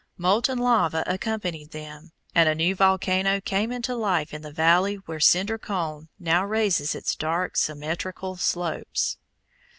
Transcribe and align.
Molten 0.17 0.57
lava 0.57 1.03
accompanied 1.05 1.69
them, 1.69 2.11
and 2.33 2.49
a 2.49 2.55
new 2.55 2.73
volcano 2.73 3.39
came 3.39 3.71
into 3.71 3.93
life 3.93 4.33
in 4.33 4.41
the 4.41 4.51
valley 4.51 4.95
where 4.95 5.19
Cinder 5.19 5.59
Cone 5.59 6.09
now 6.17 6.43
raises 6.43 6.95
its 6.95 7.15
dark, 7.15 7.55
symmetrical 7.55 8.35
slopes. 8.35 9.17